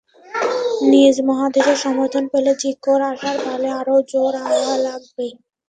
[0.91, 5.27] নিজ মহাদেশের সমর্থন পেলে জিকোর আশার পালে আরও জোর হাওয়া লাগবে।